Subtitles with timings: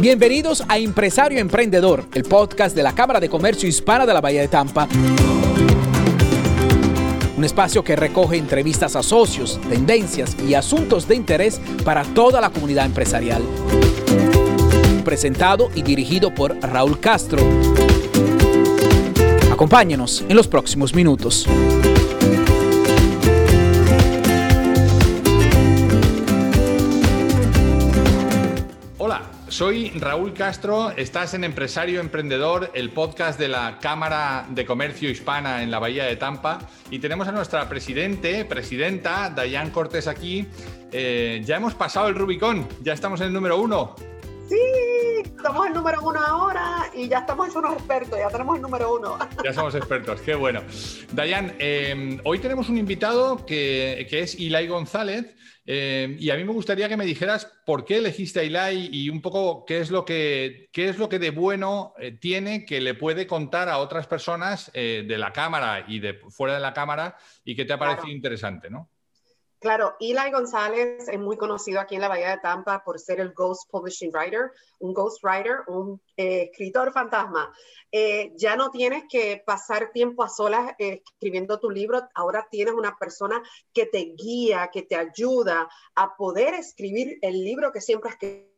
[0.00, 4.40] Bienvenidos a Empresario Emprendedor, el podcast de la Cámara de Comercio Hispana de la Bahía
[4.40, 4.88] de Tampa.
[7.36, 12.50] Un espacio que recoge entrevistas a socios, tendencias y asuntos de interés para toda la
[12.50, 13.42] comunidad empresarial.
[15.04, 17.42] Presentado y dirigido por Raúl Castro.
[19.52, 21.46] Acompáñenos en los próximos minutos.
[29.58, 35.64] Soy Raúl Castro, estás en Empresario Emprendedor, el podcast de la Cámara de Comercio Hispana
[35.64, 36.60] en la Bahía de Tampa.
[36.92, 40.46] Y tenemos a nuestra presidente, presidenta, Dayan Cortés aquí.
[40.92, 43.96] Eh, ya hemos pasado el Rubicón, ya estamos en el número uno.
[44.48, 44.56] Sí,
[45.24, 48.94] estamos en el número uno ahora y ya estamos unos expertos, ya tenemos el número
[48.96, 49.18] uno.
[49.44, 50.62] Ya somos expertos, qué bueno.
[51.12, 55.34] Dayan, eh, hoy tenemos un invitado que, que es Ilai González.
[55.70, 59.10] Eh, y a mí me gustaría que me dijeras por qué elegiste a Ilai y
[59.10, 62.80] un poco qué es lo que, qué es lo que de bueno eh, tiene que
[62.80, 66.72] le puede contar a otras personas eh, de la cámara y de fuera de la
[66.72, 68.88] cámara y que te ha parecido interesante, ¿no?
[69.60, 73.32] Claro, Eli González es muy conocido aquí en la Bahía de Tampa por ser el
[73.32, 77.52] Ghost Publishing Writer, un Ghost Writer, un eh, escritor fantasma.
[77.90, 82.74] Eh, ya no tienes que pasar tiempo a solas eh, escribiendo tu libro, ahora tienes
[82.74, 83.42] una persona
[83.72, 88.57] que te guía, que te ayuda a poder escribir el libro que siempre has querido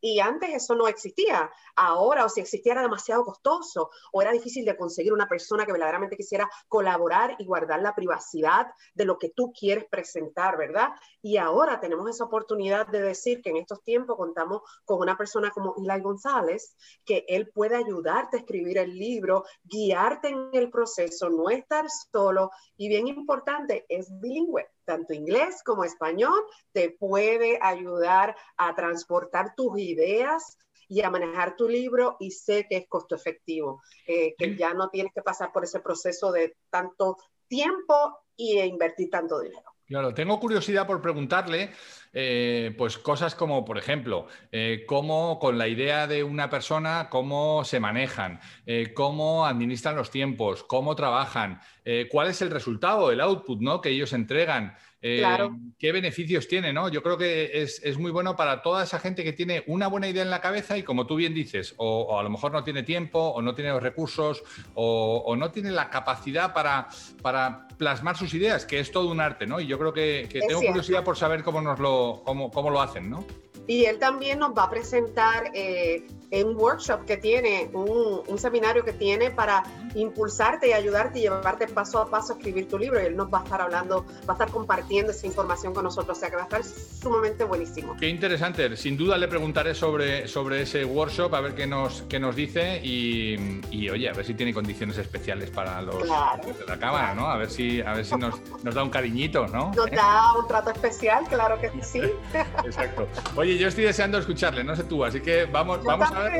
[0.00, 1.50] Y antes eso no existía.
[1.74, 5.72] Ahora, o si existía, era demasiado costoso o era difícil de conseguir una persona que
[5.72, 10.90] verdaderamente quisiera colaborar y guardar la privacidad de lo que tú quieres presentar, ¿verdad?
[11.20, 15.50] Y ahora tenemos esa oportunidad de decir que en estos tiempos contamos con una persona
[15.50, 21.28] como Eli González, que él puede ayudarte a escribir el libro, guiarte en el proceso,
[21.28, 26.40] no estar solo y bien importante, es bilingüe tanto inglés como español,
[26.72, 30.56] te puede ayudar a transportar tus ideas
[30.88, 34.88] y a manejar tu libro y sé que es costo efectivo, eh, que ya no
[34.88, 39.77] tienes que pasar por ese proceso de tanto tiempo y invertir tanto dinero.
[39.88, 41.70] Claro, tengo curiosidad por preguntarle,
[42.12, 47.64] eh, pues cosas como, por ejemplo, eh, cómo con la idea de una persona, cómo
[47.64, 51.62] se manejan, eh, cómo administran los tiempos, cómo trabajan,
[52.10, 53.80] cuál es el resultado, el output ¿no?
[53.80, 54.76] que ellos entregan.
[55.00, 56.72] ¿Qué beneficios tiene?
[56.72, 56.88] ¿no?
[56.88, 60.22] Yo creo que es, muy bueno para toda esa gente que tiene una buena idea
[60.22, 63.18] en la cabeza y como tú bien dices, o, a lo mejor no tiene tiempo,
[63.18, 64.42] o no tiene los recursos,
[64.74, 66.88] o, no tiene la capacidad para,
[67.22, 69.60] para plasmar sus ideas, que es todo un arte, ¿no?
[69.60, 73.08] Y yo creo que, tengo curiosidad por saber cómo, nos lo, cómo, cómo lo hacen,
[73.08, 73.24] ¿no?
[73.68, 78.82] Y él también nos va a presentar eh, un workshop que tiene, un, un, seminario
[78.82, 79.62] que tiene para
[79.94, 82.98] impulsarte y ayudarte y llevarte paso a paso a escribir tu libro.
[83.00, 86.16] Y él nos va a estar hablando, va a estar compartiendo esa información con nosotros.
[86.16, 87.94] O sea que va a estar sumamente buenísimo.
[88.00, 88.74] Qué interesante.
[88.76, 92.80] Sin duda le preguntaré sobre, sobre ese workshop, a ver qué nos, qué nos dice
[92.82, 97.26] y, y oye, a ver si tiene condiciones especiales para los de la cámara, ¿no?
[97.26, 99.72] A ver si, a ver si nos, nos da un cariñito, ¿no?
[99.74, 102.00] Nos da un trato especial, claro que sí.
[102.64, 103.06] Exacto.
[103.36, 106.30] Oye, yo estoy deseando escucharle, no sé tú, así que vamos, vamos a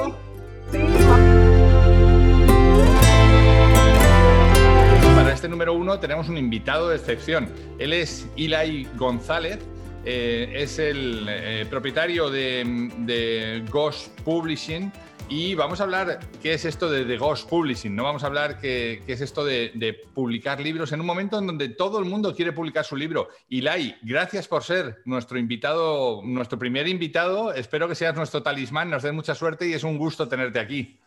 [5.14, 7.48] para este número uno tenemos un invitado de excepción.
[7.78, 9.58] Él es Eli González,
[10.04, 14.92] eh, es el eh, propietario de, de Ghost Publishing
[15.28, 18.58] y vamos a hablar qué es esto de, The Ghost Publishing, no vamos a hablar
[18.58, 22.52] qué, es esto de, publicar libros en un momento en donde todo el mundo quiere
[22.52, 23.28] publicar su libro.
[23.48, 27.52] Ilai, gracias por ser nuestro invitado, nuestro primer invitado.
[27.52, 30.98] Espero que seas nuestro talismán, nos des mucha suerte y es un gusto tenerte aquí.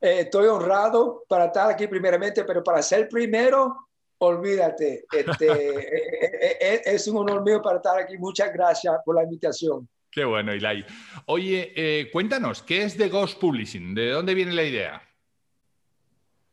[0.00, 5.06] Eh, estoy honrado para estar aquí primeramente, pero para ser primero, olvídate.
[5.12, 5.46] Este,
[6.48, 8.16] eh, eh, es un honor mío para estar aquí.
[8.18, 9.88] Muchas gracias por la invitación.
[10.14, 10.84] Qué bueno, Ilai.
[11.26, 13.94] Oye, eh, cuéntanos, ¿qué es The Ghost Publishing?
[13.94, 15.02] ¿De dónde viene la idea?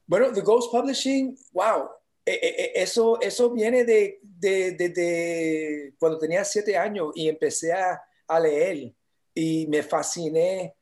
[0.08, 1.90] Bueno, The Ghost Publishing, wow,
[2.25, 8.02] eh, eh, eso, eso viene de, de, cuando tenía siete años y empecé a,
[8.40, 8.94] leer
[9.34, 10.76] y me fasciné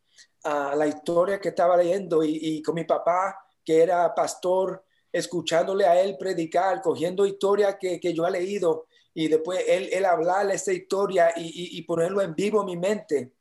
[0.43, 5.99] a la historia que estaba leyendo y, con mi papá, que era pastor, escuchándole a
[5.99, 8.86] él predicar, cogiendo historias que, que yo he leído
[9.19, 13.31] y después él, él hablarle esta historia y, y, ponerlo en vivo en mi mente.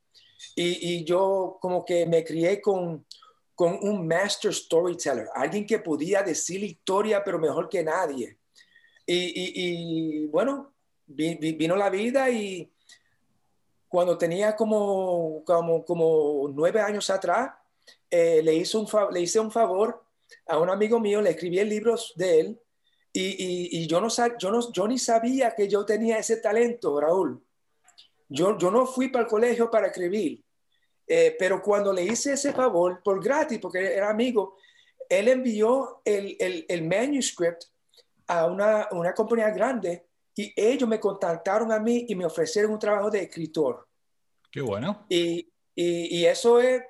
[0.55, 3.05] Y, y, yo como que me crié con,
[3.55, 8.39] con un master storyteller, alguien que podía decir historia, pero mejor que nadie.
[9.07, 10.73] Y, bueno,
[11.07, 12.73] vino la vida y
[13.87, 17.51] cuando tenía como, como, como nueve años atrás,
[18.11, 20.03] eh, le, hizo un le hice un favor
[20.47, 22.61] a un amigo mío, le escribí libros de él
[23.19, 24.09] Y, yo, no,
[24.39, 27.43] yo, no, yo ni sabía que yo tenía ese talento, Raúl.
[28.29, 30.45] Yo, yo no fui para el colegio para escribir,
[31.07, 34.57] eh, pero cuando le hice ese favor, por gratis, porque era amigo,
[35.09, 37.65] él envió el, el, el manuscript
[38.27, 42.79] a una, una compañía grande y ellos me contactaron a mí y me ofrecieron un
[42.79, 43.89] trabajo de escritor.
[44.51, 45.07] Qué bueno.
[45.09, 46.83] Y, y, y eso es,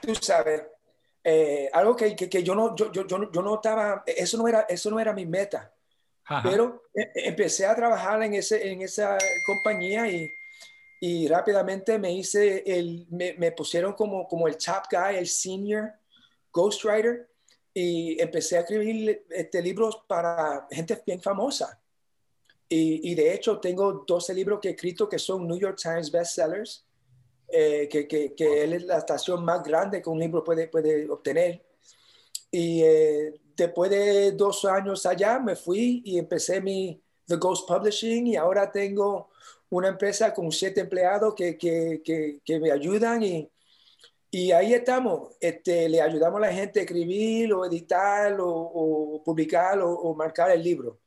[0.00, 0.62] tú sabes,
[1.24, 4.66] eh, algo que, que, que, yo, no, yo, yo, yo, no estaba, eso no era,
[4.68, 5.72] eso no era mi meta.
[6.42, 9.16] Pero e, e, empecé a trabajar en, ese, en esa
[9.46, 10.28] compañía y,
[11.00, 15.92] y rápidamente me hice, el, me, me, pusieron como, como el top guy, el senior
[16.52, 17.28] ghostwriter
[17.72, 21.80] y empecé a escribir este, libros para gente bien famosa.
[22.68, 26.10] Y, y, de hecho tengo 12 libros que he escrito que son New York Times
[26.10, 26.86] bestsellers,
[27.56, 31.64] eh, que, que, que, es la estación más grande que un libro puede, puede obtener.
[32.50, 38.26] Y eh, después de dos años allá me fui y empecé mi The Ghost Publishing
[38.26, 39.30] y ahora tengo
[39.70, 43.48] una empresa con siete empleados que, que, me ayudan y,
[44.32, 49.78] y ahí estamos, este, le ayudamos a la gente a escribir o editar o, publicar
[49.80, 51.00] o, marcar el libro.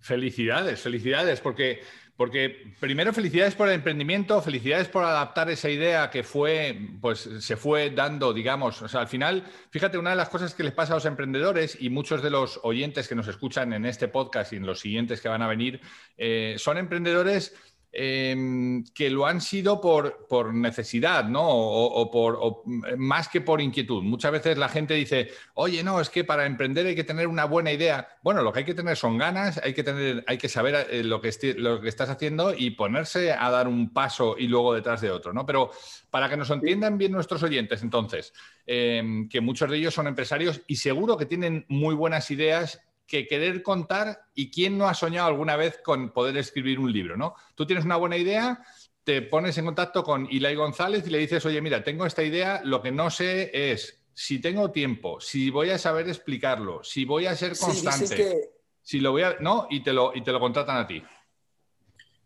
[0.00, 1.80] Felicidades, felicidades, porque,
[2.16, 7.56] porque primero felicidades por el emprendimiento, felicidades por adaptar esa idea que fue, pues se
[7.56, 10.92] fue dando, digamos, o sea, al final, fíjate, una de las cosas que les pasa
[10.92, 14.56] a los emprendedores y muchos de los oyentes que nos escuchan en este podcast y
[14.56, 15.80] en los siguientes que van a venir,
[16.16, 17.54] eh, son emprendedores
[17.96, 21.48] Em, que lo han sido por, por necesidad, ¿no?
[21.48, 22.64] O, por,
[22.96, 24.02] más que por inquietud.
[24.02, 27.44] Muchas veces la gente dice, oye, no, es que para emprender hay que tener una
[27.44, 28.08] buena idea.
[28.20, 31.04] Bueno, lo que hay que tener son ganas, hay que, tener, hay que saber eh,
[31.04, 35.00] lo, que lo que estás haciendo y ponerse a dar un paso y luego detrás
[35.00, 35.46] de otro, ¿no?
[35.46, 35.70] Pero
[36.10, 38.32] para que nos entiendan bien nuestros oyentes, entonces,
[38.66, 43.26] em, que muchos de ellos son empresarios y seguro que tienen muy buenas ideas que
[43.26, 47.34] querer contar y quién no ha soñado alguna vez con poder escribir un libro, ¿no?
[47.54, 48.64] Tú tienes una buena idea,
[49.04, 52.62] te pones en contacto con Ilai González y le dices, oye, mira, tengo esta idea,
[52.64, 57.26] lo que no sé es si tengo tiempo, si voy a saber explicarlo, si voy
[57.26, 59.36] a ser constante, si lo voy a...
[59.40, 59.66] ¿No?
[59.70, 61.02] Y te lo, y te lo contratan a ti.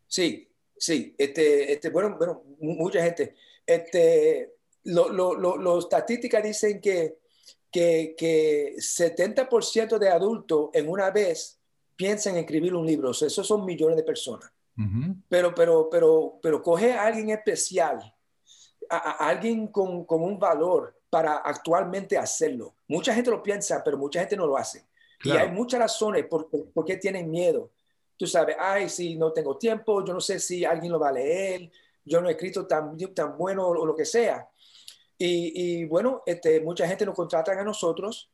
[0.07, 1.15] Sí, sí.
[1.17, 3.35] Este, este, bueno, bueno, mucha gente.
[3.65, 4.55] Este,
[4.85, 7.19] lo, estadísticas dicen que
[7.71, 11.59] que, que 70% de adultos en una vez
[11.97, 13.11] piensan en escribir un libro.
[13.11, 14.51] O sea, esos son millones de personas.
[15.29, 18.15] pero, pero, pero, pero coge a alguien especial,
[18.89, 22.77] a, alguien con, con, un valor para actualmente hacerlo.
[22.87, 24.87] Mucha gente lo piensa, pero mucha gente no lo hace.
[25.25, 27.73] Y hay muchas razones por, por, qué tienen miedo.
[28.17, 31.13] Tú sabes, ay, si no tengo tiempo, yo no sé si alguien lo va a
[31.13, 31.71] leer,
[32.05, 34.49] yo no he escrito tan, tan bueno o lo que sea.
[35.21, 38.31] Y, bueno, este, mucha gente nos contrata a nosotros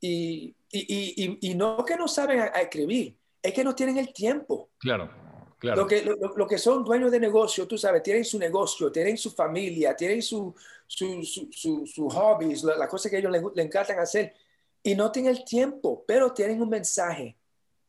[0.00, 4.70] y, y, y, no que no saben a, escribir, es que no tienen el tiempo.
[4.78, 5.10] Claro,
[5.58, 5.82] claro.
[5.82, 9.32] Lo que, lo, que son dueños de negocio, tú sabes, tienen su negocio, tienen su
[9.32, 10.54] familia, tienen sus
[10.86, 14.34] su, su, su, hobbies, las la cosas que ellos les, les, encantan hacer
[14.82, 17.36] y no tienen el tiempo, pero tienen un mensaje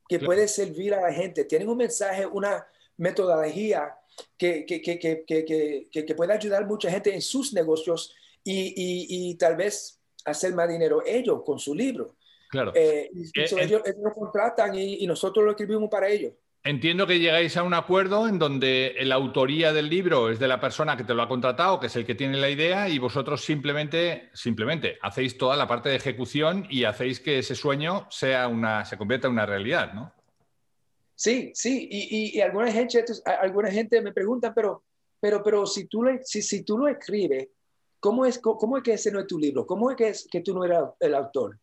[0.08, 2.68] que puede servir a la gente, tienen un mensaje, una
[2.98, 3.96] metodología
[4.38, 8.14] que, que, que, que, que puede ayudar a mucha gente en sus negocios
[8.52, 12.16] y, tal vez hacer más dinero ellos con su libro.
[12.50, 12.74] Claro.
[12.76, 16.34] Eh, eh, ellos, nos contratan y, nosotros lo escribimos para ellos.
[16.62, 20.60] Entiendo que llegáis a un acuerdo en donde la autoría del libro es de la
[20.60, 23.46] persona que te lo ha contratado, que es el que tiene la idea, y vosotros
[23.46, 28.84] simplemente, simplemente hacéis toda la parte de ejecución y hacéis que ese sueño sea una,
[28.84, 30.14] se convierta en una realidad, ¿no?
[31.16, 34.84] Sí, sí, y, alguna, gente, alguna gente me pregunta, pero,
[35.20, 37.50] pero, pero si, tú lo, si, si tú lo escribes,
[38.00, 39.66] ¿Cómo es, cómo es que ese no es tu libro?
[39.66, 41.60] ¿Cómo es que, es que tú no eres el autor?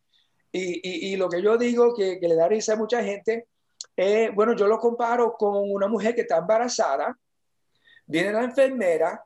[0.51, 3.47] Y, y, lo que yo digo que, que, le da risa a mucha gente,
[3.95, 7.17] es, bueno, yo lo comparo con una mujer que está embarazada,
[8.05, 9.23] viene la enfermera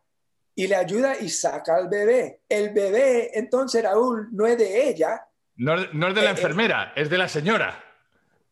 [0.55, 2.41] y le ayuda y saca al bebé.
[2.47, 5.25] El bebé, entonces, Raúl, no es de ella.
[5.57, 7.83] No, no es de la eh, eh, enfermera, es de la señora.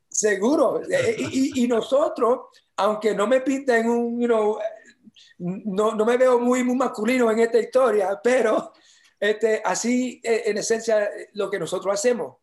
[0.09, 0.81] Seguro.
[0.81, 2.47] Eh, y, y, nosotros,
[2.77, 4.59] aunque no me pinten un, you know,
[5.39, 8.73] no, no me veo muy, muy masculino en esta historia, pero
[9.19, 12.37] este, así eh, en esencia lo que nosotros hacemos.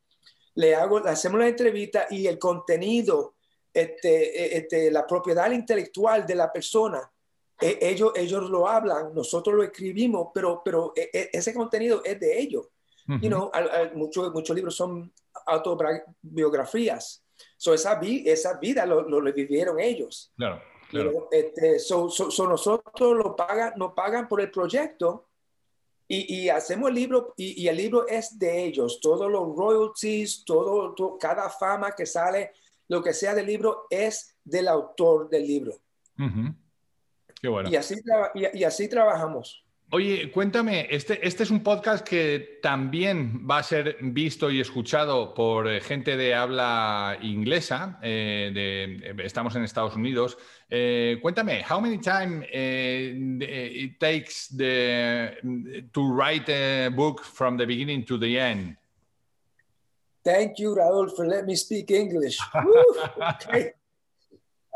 [0.54, 3.36] Le, hago, le hacemos la entrevista y el contenido,
[3.72, 7.10] este, e, este, la propiedad intelectual de la persona,
[7.60, 12.38] e, ellos, ellos lo hablan, nosotros lo escribimos, pero, pero e, ese contenido es de
[12.38, 12.68] ellos.
[13.94, 15.12] muchos, muchos libros son
[15.46, 17.22] autobiografías.
[17.56, 20.32] So esa, esa vida lo, lo, lo vivieron ellos.
[20.36, 20.62] Claro.
[21.30, 25.26] Este, nosotros lo pagan, nos pagan por el proyecto
[26.08, 29.00] y, hacemos el libro y, el libro es de ellos.
[29.00, 32.52] Todos los royalties, todo, cada fama que sale
[32.88, 35.74] lo que sea del libro es del autor del libro.
[37.40, 37.68] Qué bueno.
[37.68, 37.96] Y así,
[38.34, 39.65] y así trabajamos.
[39.92, 45.32] Oye, cuéntame, este, este es un podcast que también va a ser visto y escuchado
[45.32, 50.36] por eh, gente de habla inglesa, eh, de, eh, estamos en Estados Unidos.
[51.22, 55.38] cuéntame, how many time it takes the,
[55.92, 58.76] to write a book from the beginning to the end?
[60.24, 62.40] Thank you, Raúl, for letting me speak English.
[63.46, 63.74] okay.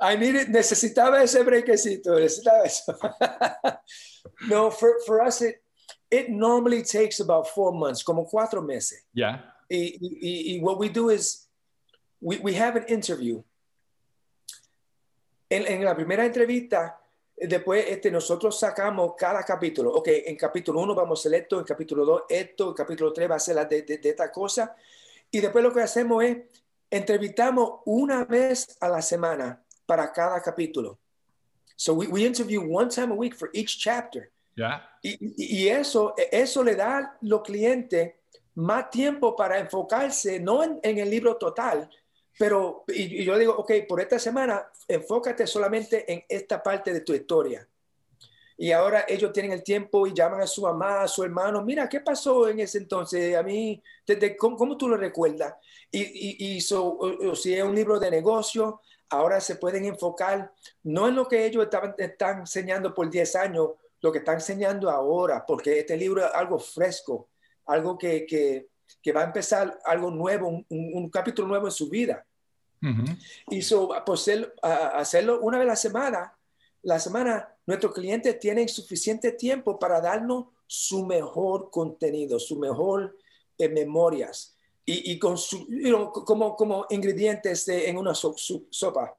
[0.01, 2.97] I needed, necesitaba ese brequecito, necesitaba eso.
[4.49, 5.63] no, for, for us, it,
[6.11, 9.05] it normally takes about four months, como cuatro meses.
[9.13, 9.41] Yeah.
[9.69, 11.49] Y, y, y what we do is,
[12.21, 13.43] we, we have an interview.
[15.49, 16.99] En, en la primera entrevista,
[17.37, 19.93] después este, nosotros sacamos cada capítulo.
[19.95, 23.31] Ok, en capítulo 1 vamos a hacer esto, en capítulo 2 esto, en capítulo 3
[23.31, 24.77] va a ser la de, de, de esta cosa.
[25.31, 26.39] Y después lo que hacemos es,
[26.91, 30.99] entrevistamos una vez a la semana para cada capítulo.
[31.81, 34.31] So we, we interview one time a week for each chapter.
[34.55, 34.83] Yeah.
[35.03, 38.13] Y, y, eso, eso le da a los clientes
[38.57, 41.89] más tiempo para enfocarse, no en, en el libro total,
[42.39, 47.01] pero y, y, yo digo, ok, por esta semana enfócate solamente en esta parte de
[47.01, 47.67] tu historia.
[48.59, 51.89] Y ahora ellos tienen el tiempo y llaman a su mamá, a su hermano, mira,
[51.89, 53.35] ¿qué pasó en ese entonces?
[53.35, 55.55] A mí, desde, ¿cómo, cómo tú lo recuerdas?
[55.91, 59.85] Y, y, y so, o, o si es un libro de negocio, ahora se pueden
[59.85, 60.53] enfocar
[60.85, 64.89] no en lo que ellos estaban, están enseñando por 10 años, lo que están enseñando
[64.89, 67.29] ahora, porque este libro es algo fresco,
[67.67, 68.69] algo que, que,
[69.03, 72.25] que va a empezar algo nuevo, un, un, capítulo nuevo en su vida.
[72.83, 73.19] Uh -huh.
[73.51, 76.39] Y so, pues, el, uh, hacerlo una vez a la semana,
[76.83, 83.19] la semana, nuestros clientes tienen suficiente tiempo para darnos su mejor contenido, su mejor
[83.59, 88.35] eh, memorias y, y con su, you know, como, como ingredientes de, en una so,
[88.37, 89.15] sopa.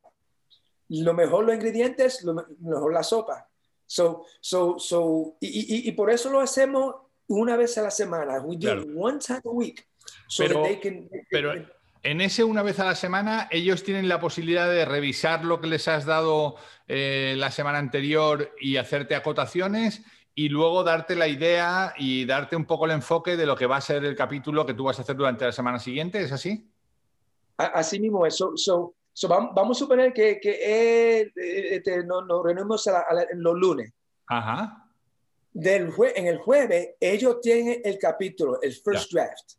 [0.90, 3.48] Lo mejor los ingredientes, lo mejor la sopa.
[3.86, 6.96] So, so, so, y, y, y por eso lo hacemos
[7.28, 8.40] una vez a la semana.
[8.42, 8.86] We do claro.
[8.96, 9.88] one time a week.
[10.28, 11.72] So pero, they can, they pero can...
[12.04, 15.68] en ese una vez a la semana, ellos tienen la posibilidad de revisar lo que
[15.68, 16.56] les has dado
[16.88, 20.04] eh, la semana anterior y hacerte acotaciones
[20.42, 23.78] y luego darte la idea y darte un poco el enfoque de lo que va
[23.78, 26.68] a ser el capítulo que tú vas a hacer durante la semana siguiente, ¿es así?
[27.58, 28.38] Así mismo es.
[28.38, 31.32] So, so, so vamos, vamos, a suponer que, que eh,
[31.76, 33.94] este, nos, nos reunimos a la, a la, los lunes.
[34.26, 34.90] Ajá.
[35.54, 39.26] Del jue en el jueves, ellos tienen el capítulo, el first yeah.
[39.26, 39.52] draft.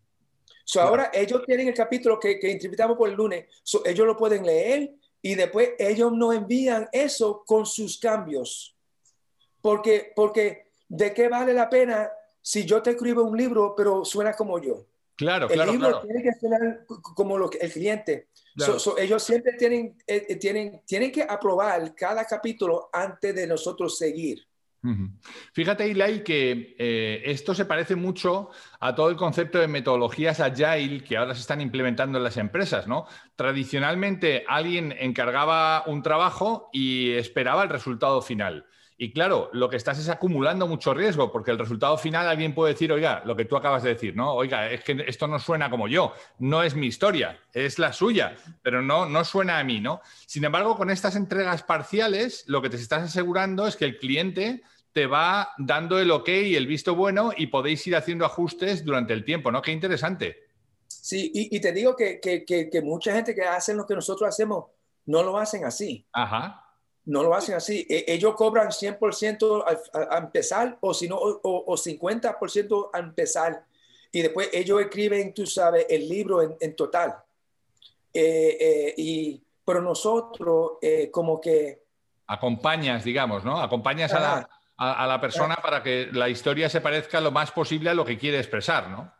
[0.64, 0.88] So yeah.
[0.88, 3.46] ahora ellos tienen el capítulo que, que entrevistamos por el lunes.
[3.62, 8.74] So ellos lo pueden leer y después ellos nos envían eso con sus cambios.
[9.60, 14.34] Porque, porque ¿de qué vale la pena si yo te escribo un libro, pero suena
[14.34, 14.86] como yo?
[15.16, 16.06] Claro, el claro, libro claro.
[16.06, 16.84] tiene que sonar
[17.14, 18.28] como lo que, el cliente.
[18.54, 18.74] Claro.
[18.74, 23.96] So, so, ellos siempre tienen, eh, tienen, tienen que aprobar cada capítulo antes de nosotros
[23.96, 24.46] seguir.
[24.82, 25.10] Uh -huh.
[25.52, 31.04] Fíjate, Ilai, que eh, esto se parece mucho a todo el concepto de metodologías agile
[31.04, 33.06] que ahora se están implementando en las empresas, ¿no?
[33.36, 38.66] Tradicionalmente alguien encargaba un trabajo y esperaba el resultado final.
[39.02, 42.74] Y claro, lo que estás es acumulando mucho riesgo, porque el resultado final alguien puede
[42.74, 44.32] decir, oiga, lo que tú acabas de decir, ¿no?
[44.32, 48.36] Oiga, es que esto no suena como yo, no es mi historia, es la suya,
[48.62, 50.02] pero no, no suena a mí, ¿no?
[50.24, 54.62] Sin embargo, con estas entregas parciales, lo que te estás asegurando es que el cliente
[54.92, 59.14] te va dando el ok y el visto bueno y podéis ir haciendo ajustes durante
[59.14, 59.62] el tiempo, ¿no?
[59.62, 60.44] Qué interesante.
[60.86, 63.96] Sí, y, y te digo que, que, que, que mucha gente que hacen lo que
[63.96, 64.66] nosotros hacemos
[65.06, 66.06] no lo hacen así.
[66.12, 66.61] Ajá
[67.06, 67.86] no lo hacen así.
[67.88, 73.64] Ellos cobran 100% a, a, empezar o, si no, o, o 50% a empezar.
[74.12, 77.16] Y después ellos escriben, tú sabes, el libro en, en total.
[78.12, 81.82] Eh, eh, y, pero nosotros eh, como que...
[82.26, 83.60] Acompañas, digamos, ¿no?
[83.60, 87.50] Acompañas a, la, a, a, la, persona para que la historia se parezca lo más
[87.52, 89.12] posible a lo que quiere expresar, ¿no?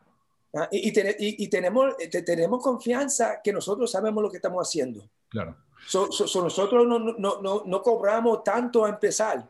[0.55, 4.37] Ah, y, y, ten, y, y, tenemos, te, tenemos confianza que nosotros sabemos lo que
[4.37, 5.03] estamos haciendo.
[5.33, 5.57] Claro.
[5.87, 9.49] So, so, so nosotros no, no, no, no, cobramos tanto a empezar.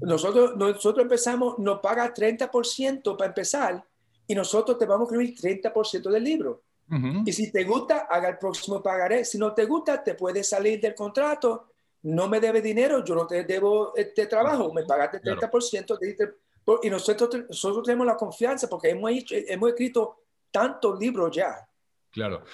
[0.00, 3.84] Nosotros, nosotros empezamos, nos paga 30% para empezar
[4.26, 6.62] y nosotros te vamos a escribir 30% del libro.
[6.90, 7.22] Uh -huh.
[7.26, 9.24] Y si te gusta, haga el próximo pagaré.
[9.24, 11.68] Si no te gusta, te puedes salir del contrato.
[12.02, 15.98] No me debe dinero, yo no te debo este trabajo, me pagaste 30%.
[15.98, 16.80] Claro.
[16.82, 20.16] y nosotros, nosotros tenemos la confianza porque hemos, hecho, hemos escrito
[20.50, 21.68] tantos libros ya.
[22.12, 22.44] Claro.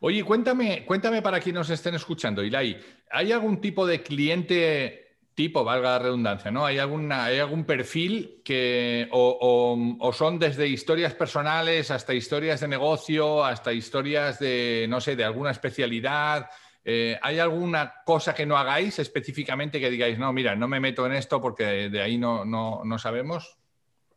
[0.00, 2.78] Oye, cuéntame, cuéntame para quienes nos estén escuchando, Ilai,
[3.10, 5.08] ¿hay algún tipo de cliente
[5.38, 6.66] tipo, valga la redundancia, ¿no?
[6.66, 13.44] ¿Hay, alguna, hay algún perfil que o, son desde historias personales hasta historias de negocio,
[13.44, 16.46] hasta historias de, no sé, de alguna especialidad?
[16.84, 21.06] Eh, ¿Hay alguna cosa que no hagáis específicamente que digáis, no, mira, no me meto
[21.06, 23.58] en esto porque de ahí no, no, no sabemos?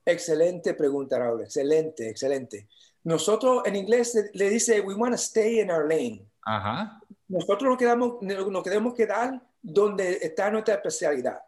[0.04, 1.42] Excelente pregunta, Raúl.
[1.44, 2.68] Excelente, excelente.
[3.04, 6.28] Nosotros en inglés le dice, we want to stay in our lane.
[6.46, 7.02] Ajá.
[7.28, 11.40] Nosotros nos, quedamos, nos queremos quedar donde está nuestra especialidad.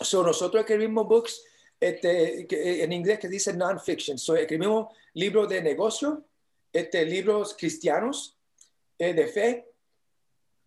[0.00, 1.42] So, nosotros escribimos books
[1.80, 2.46] este,
[2.84, 4.16] en inglés que dice non-fiction.
[4.18, 6.24] So, escribimos libros de negocio,
[6.72, 8.38] este, libros cristianos,
[8.98, 9.68] eh, de fe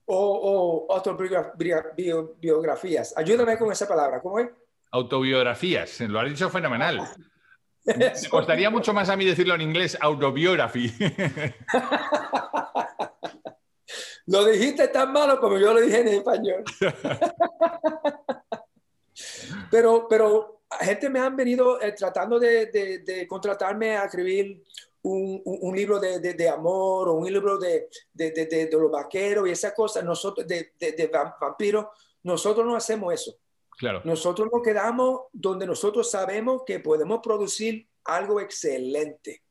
[0.05, 3.13] o, o autobiografías.
[3.15, 4.49] Ayúdame con esa palabra, ¿cómo es?
[4.91, 6.99] Autobiografías, lo has dicho fenomenal.
[7.85, 10.91] Me costaría mucho más a mí decirlo en inglés, autobiography.
[14.27, 16.63] lo dijiste tan malo como yo lo dije en español.
[19.71, 24.63] pero, pero gente me han venido eh, tratando de, contratarme a escribir
[25.03, 30.47] un, libro de, amor o un libro de, de, los vaqueros y esas cosas, nosotros,
[30.47, 30.71] de,
[31.39, 31.87] vampiros,
[32.23, 33.35] nosotros no hacemos eso.
[33.81, 34.03] Claro.
[34.05, 39.41] Nosotros nos quedamos donde nosotros sabemos que podemos producir algo excelente.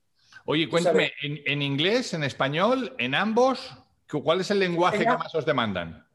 [0.45, 3.73] Oye, cuéntame, ¿en, inglés, en español, en ambos?
[4.09, 6.07] ¿Cuál es el lenguaje que más os demandan?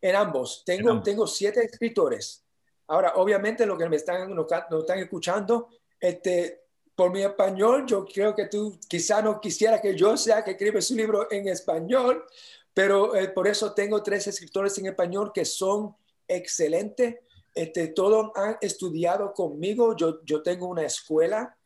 [0.00, 0.62] En ambos.
[0.64, 2.46] Tengo, tengo siete escritores.
[2.86, 5.68] Ahora, obviamente, lo que me están, nos, están escuchando,
[6.00, 6.62] este,
[6.94, 10.80] por mi español, yo creo que tú quizá no quisiera que yo sea que escribe
[10.80, 12.24] su libro en español,
[12.72, 15.94] pero eh, por eso tengo tres escritores en español que son
[16.28, 17.16] excelentes.
[17.54, 19.96] Este, todos han estudiado conmigo.
[19.96, 21.56] Yo, yo tengo una escuela,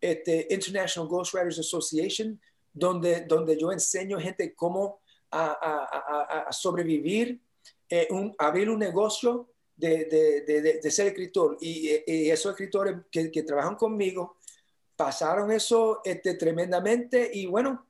[0.00, 2.40] este, International Ghostwriters Association,
[2.72, 5.00] donde, donde yo enseño a gente cómo
[5.32, 7.40] a, sobrevivir,
[7.88, 10.04] eh, un, abrir un negocio de,
[10.46, 11.56] de, de, ser escritor.
[11.60, 14.36] Y, esos escritores que, que, trabajan conmigo
[14.96, 17.86] pasaron eso este, tremendamente y bueno,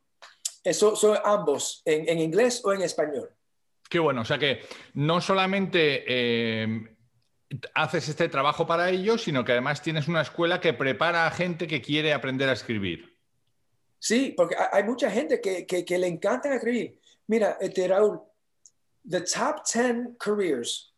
[0.63, 3.31] eso son ambos, en, en, inglés o en español.
[3.90, 4.62] Qué bueno, o sea que
[4.94, 6.97] no solamente eh,
[7.75, 11.66] haces este trabajo para ellos, sino que además tienes una escuela que prepara a gente
[11.66, 13.18] que quiere aprender a escribir.
[13.98, 17.00] Sí, porque hay mucha gente que, le encanta escribir.
[17.26, 18.20] Mira, este, Raúl,
[19.09, 20.94] the top 10 careers,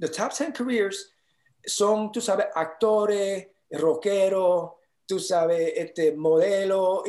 [0.00, 1.12] the top 10 careers
[1.64, 4.72] son, tú sabes, actores, rockeros,
[5.06, 7.04] tú sabes, este, modelo,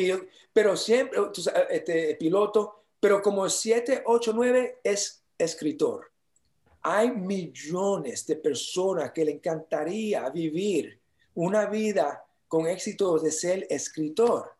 [0.53, 6.09] pero siempre, tú sabes, este, piloto, pero como 7, 8, 9 es escritor.
[6.83, 11.01] Hay millones de personas que le encantaría vivir
[11.35, 14.53] una vida con éxito de ser escritor.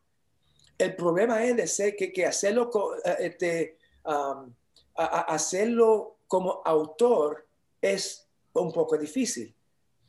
[0.78, 2.70] El problema es de ser que, hacerlo,
[3.06, 3.78] eh, este,
[4.94, 7.48] hacerlo como autor
[7.82, 9.56] es un poco difícil.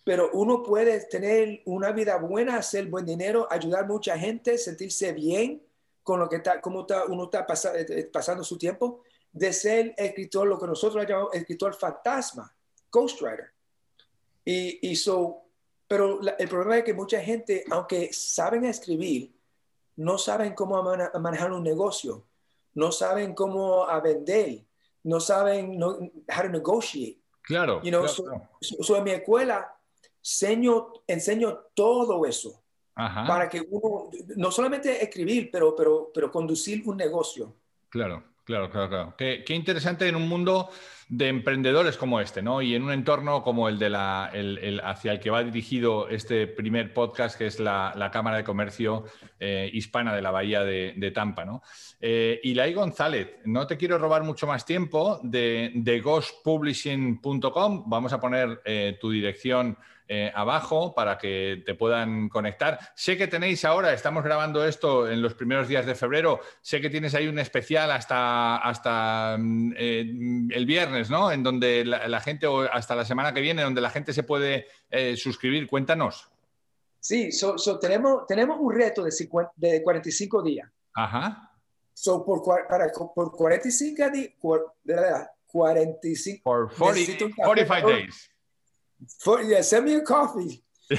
[0.02, 5.12] Pero uno puede tener una vida buena, hacer buen dinero, ayudar a mucha gente, sentirse
[5.12, 5.62] bien
[6.04, 10.46] con lo que está, como está, uno está eh, pasando su tiempo de ser escritor,
[10.46, 12.54] lo que nosotros llamamos escritor fantasma,
[12.92, 13.50] ghostwriter.
[14.44, 15.42] Y, y so,
[15.88, 19.34] pero el problema es que mucha gente, aunque saben escribir,
[19.96, 22.26] no saben cómo manejar un negocio,
[22.74, 24.64] no saben cómo a vender,
[25.04, 27.18] no saben no, how to negotiate.
[27.42, 27.80] Claro.
[27.82, 28.06] You know,
[28.60, 29.76] So, en mi escuela
[30.20, 32.63] enseño, enseño todo eso
[32.94, 37.54] para que uno, no solamente escribir, pero, pero, pero conducir un negocio.
[37.88, 38.34] Claro.
[38.44, 39.14] Claro, claro, claro.
[39.16, 40.68] Qué, interesante en un mundo
[41.08, 42.62] de emprendedores como este, ¿no?
[42.62, 46.46] Y en un entorno como el de la, el, hacia el que va dirigido este
[46.46, 49.04] primer podcast, que es la, Cámara de Comercio
[49.40, 51.62] eh, Hispana de la Bahía de, Tampa, ¿no?
[52.00, 57.84] Eh, Ilai González, no te quiero robar mucho más tiempo de, de ghostpublishing.com.
[57.86, 62.78] Vamos a poner eh, tu dirección eh, abajo para que te puedan conectar.
[62.94, 66.90] Sé que tenéis ahora, estamos grabando esto en los primeros días de febrero, sé que
[66.90, 71.30] tienes ahí un especial hasta, hasta mm, el viernes, ¿no?
[71.30, 74.66] En donde la, gente, o hasta la semana que viene, donde la gente se puede
[74.90, 75.66] eh, suscribir.
[75.66, 76.30] Cuéntanos.
[77.00, 77.30] Sí,
[77.80, 79.12] tenemos, tenemos un reto de,
[79.56, 80.70] de 45 días.
[80.94, 81.50] Ajá.
[81.92, 84.10] So, por, para, por 45
[84.84, 88.30] días, 45, por 45 days.
[89.18, 90.64] For, yeah, send me a coffee.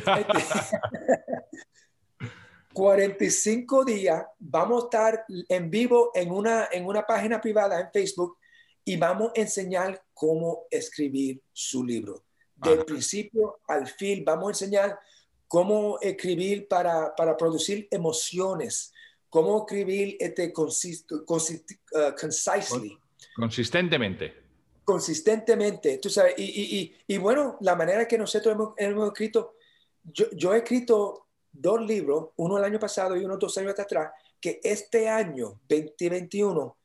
[2.74, 8.38] 45 días vamos a estar en vivo en una, en una página privada en Facebook
[8.86, 12.24] y vamos a enseñar cómo escribir su libro.
[12.56, 15.00] Del principio al fin, vamos a enseñar
[15.48, 18.94] cómo escribir para, para producir emociones,
[19.30, 22.98] cómo escribir este consist, consist, uh, concisely.
[23.36, 24.46] Consistentemente
[24.86, 29.56] consistentemente, tú sabes, y, y, y, bueno, la manera que nosotros hemos, escrito,
[30.04, 34.12] yo, yo, he escrito dos libros, uno el año pasado y uno dos años atrás,
[34.40, 36.78] que este año, 2021,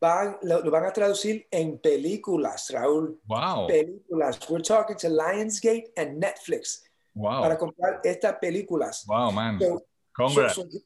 [0.00, 3.20] van, lo, lo van a traducir en películas, Raúl.
[3.26, 3.66] Wow.
[3.68, 4.38] Películas.
[4.48, 6.84] We're talking to Lionsgate and Netflix
[7.14, 7.42] Wow.
[7.42, 9.04] para comprar estas películas.
[9.06, 9.58] Wow, man.
[9.60, 10.54] So- Congrats.
[10.54, 10.78] so- so-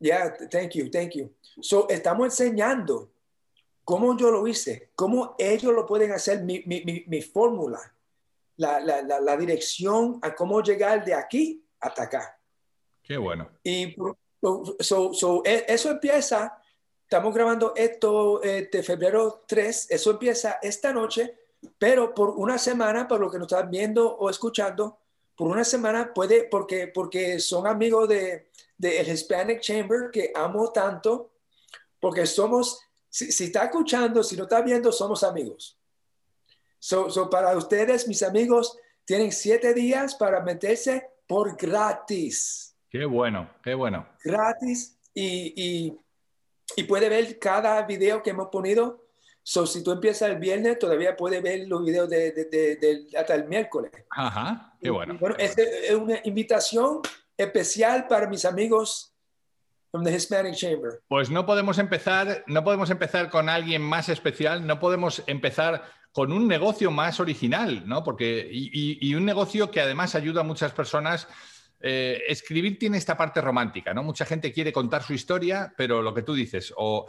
[0.00, 1.30] yeah, thank you, thank you.
[1.60, 3.10] So, estamos enseñando
[3.84, 7.78] cómo yo lo hice, cómo ellos lo pueden hacer, mi, mi, mi, mi fórmula,
[8.56, 12.38] la, la, la, la dirección a cómo llegar de aquí hasta acá.
[13.02, 13.48] Qué bueno.
[13.62, 13.94] Y
[14.80, 16.56] so, so, e- eso empieza,
[17.04, 21.38] estamos grabando esto eh, de febrero 3, eso empieza esta noche,
[21.78, 24.98] pero por una semana, por lo que nos están viendo o escuchando,
[25.36, 30.72] por una semana puede, porque, porque son amigos de, de el Hispanic Chamber que amo
[30.72, 31.32] tanto,
[32.00, 35.78] porque somos, si, si está escuchando, si no está viendo, somos amigos.
[36.78, 43.50] So, so para ustedes, mis amigos, tienen siete días para meterse por gratis Qué bueno,
[43.64, 44.06] qué bueno.
[44.22, 45.98] gratis y, y,
[46.76, 49.02] y puede ver cada video que hemos ponido.
[49.42, 53.06] So, si tú empiezas el viernes, todavía puedes ver los videos de, de- de- de-
[53.18, 53.90] hasta el miércoles.
[54.10, 55.14] Ajá, qué bueno.
[55.14, 57.00] Y Bueno, este es una invitación
[57.36, 59.12] especial para mis amigos
[59.90, 61.02] from the Hispanic Chamber.
[61.08, 66.32] Pues no podemos empezar, no podemos empezar con alguien más especial, no podemos empezar con
[66.32, 68.02] un negocio más original, ¿no?
[68.02, 71.28] Porque, y, y- y un negocio que además ayuda a muchas personas.
[71.86, 74.02] Eh, escribir tiene esta parte romántica, ¿no?
[74.02, 77.06] Mucha gente quiere contar su historia, pero lo que tú dices, o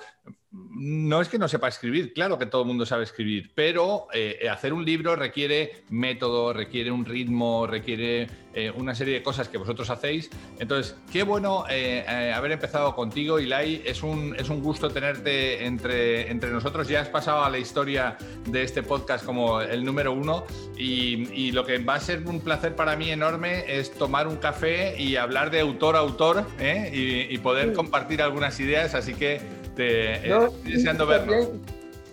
[0.78, 4.48] no es que no sepa escribir, claro que todo el mundo sabe escribir, pero eh,
[4.52, 9.58] hacer un libro requiere método, requiere un ritmo, requiere eh, una serie de cosas que
[9.58, 10.30] vosotros hacéis.
[10.60, 13.84] Entonces, qué bueno eh, haber empezado contigo, Ilai.
[13.86, 16.88] Es un, es un gusto tenerte entre, entre nosotros.
[16.90, 18.18] Ya has pasado a la historia
[18.50, 20.46] de este podcast como el número uno
[20.78, 24.38] y, y lo que va a ser un placer para mí enorme es tomar un
[24.38, 27.76] café y hablar de autor a autor y, y poder Sí.
[27.76, 28.94] compartir algunas ideas.
[28.94, 29.42] Así que
[29.76, 30.45] te, ¿no?
[30.64, 31.08] Deseando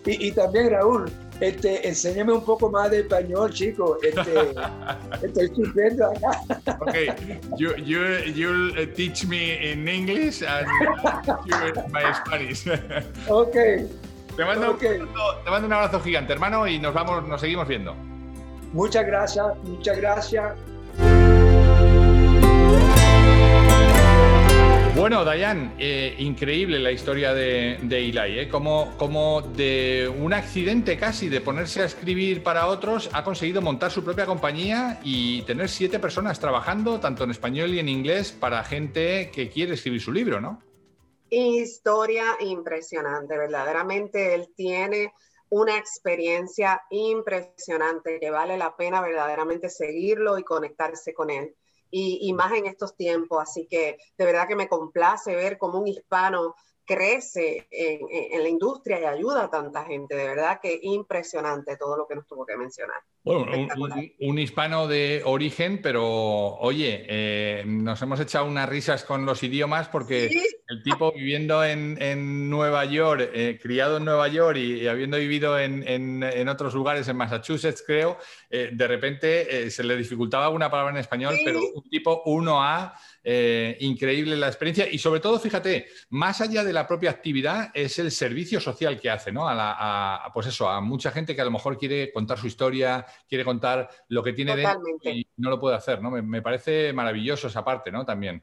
[0.05, 3.99] y, y, y también, Raúl, este, enséñame un poco más de español, chico.
[4.03, 4.53] Este,
[5.27, 6.41] estoy sufriendo acá.
[6.81, 7.09] Okay,
[7.57, 8.01] you you
[8.35, 10.67] you'll uh, teach me in English and
[11.47, 11.57] you
[11.91, 12.65] my Spanish.
[13.29, 13.53] Ok,
[14.37, 14.81] te, mando, Ok.
[14.81, 17.95] te mando un abrazo gigante, hermano, y nos vamos, nos seguimos viendo.
[18.73, 20.53] muchas gracias, muchas gracias.
[25.03, 28.49] Bueno, Dayan, eh, increíble la historia de, de Eli, ¿eh?
[28.49, 33.91] Como, como de un accidente casi de ponerse a escribir para otros, ha conseguido montar
[33.91, 38.63] su propia compañía y tener siete personas trabajando, tanto en español y en inglés, para
[38.63, 40.63] gente que quiere escribir su libro, ¿no?
[41.31, 45.15] Historia impresionante, verdaderamente él tiene
[45.51, 51.57] una experiencia impresionante que vale la pena verdaderamente seguirlo y conectarse con él.
[51.93, 55.79] Y, y más en estos tiempos, así que de verdad que me complace ver cómo
[55.79, 60.15] un hispano crece en, la industria y ayuda a tanta gente.
[60.17, 62.97] De verdad que impresionante todo lo que nos tuvo que mencionar.
[63.25, 63.47] Bueno,
[64.19, 69.89] un, hispano de origen, pero oye, eh, nos hemos echado unas risas con los idiomas
[69.89, 70.43] porque Sí.
[70.69, 75.19] el tipo viviendo en, en Nueva York, eh, criado en Nueva York y, y habiendo
[75.19, 78.19] vivido en, en- otros lugares, en Massachusetts, creo,
[78.51, 81.43] eh, de repente se le dificultaba una palabra en español, Sí.
[81.45, 82.93] pero un tipo 1A,
[83.25, 87.99] eh, increíble la experiencia y sobre todo, fíjate, más allá de la propia actividad, es
[87.99, 89.49] el servicio social que hace, ¿no?
[89.49, 92.39] A, la- a- a, pues eso, a mucha gente que a lo mejor quiere contar
[92.39, 95.11] su historia, quiere contar lo que tiene dentro Totalmente.
[95.11, 96.11] y no lo puede hacer, ¿no?
[96.11, 98.05] Me, me parece maravilloso esa parte, ¿no?
[98.05, 98.43] También.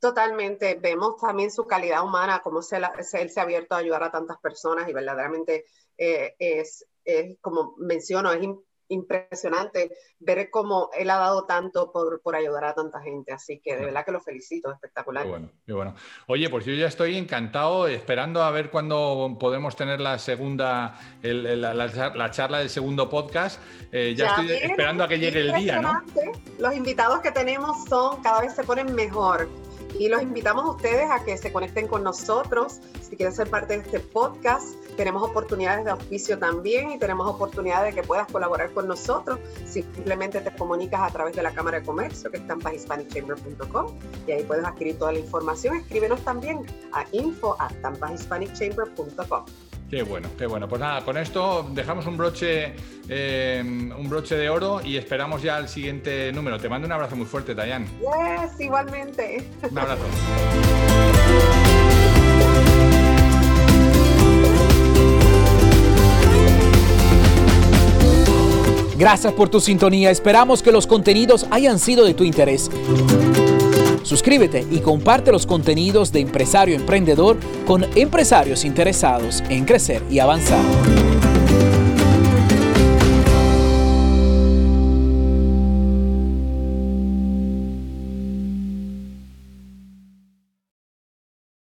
[0.00, 0.74] Totalmente.
[0.80, 4.02] Vemos también su calidad humana, cómo se la- se- él se ha abierto a ayudar
[4.02, 5.64] a tantas personas y verdaderamente
[5.96, 8.46] eh, es, es, como menciono, es
[8.88, 13.32] impresionante ver cómo él ha dado tanto por, por ayudar a tanta gente.
[13.32, 15.24] Así que de verdad que lo felicito, espectacular.
[15.24, 15.94] Qué bueno, qué bueno.
[16.26, 21.46] Oye, pues yo ya estoy encantado, esperando a ver cuándo podemos tener la segunda, el-
[21.46, 23.60] el- la, la- la charla del segundo podcast.
[23.92, 26.02] Eh, ya, estoy viene, esperando a que llegue el día, ¿no?
[26.58, 29.48] Los invitados que tenemos son, cada vez se ponen mejor.
[29.98, 32.80] Y los invitamos a ustedes a que se conecten con nosotros.
[33.00, 37.94] Si quieren ser parte de este podcast, tenemos oportunidades de auspicio también y tenemos oportunidades
[37.94, 39.38] de que puedas colaborar con nosotros.
[39.66, 43.86] Simplemente te comunicas a través de la Cámara de Comercio, que está en tampahispanicchamber.com,
[44.26, 45.76] y ahí puedes adquirir toda la información.
[45.76, 49.44] Escríbenos también a info tampahispanicchamber.com.
[49.94, 50.68] Qué bueno, qué bueno.
[50.68, 52.72] Pues nada, con esto dejamos un broche,
[53.08, 56.58] eh, un broche de oro y esperamos ya el siguiente número.
[56.58, 57.86] Te mando un abrazo muy fuerte, Dayan.
[58.00, 59.48] Yes, igualmente.
[59.70, 60.02] Un abrazo.
[68.98, 70.10] Gracias por tu sintonía.
[70.10, 72.68] Esperamos que los contenidos hayan sido de tu interés.
[74.14, 81.13] Suscríbete y comparte los contenidos de Empresario Emprendedor con empresarios interesados en crecer y avanzar.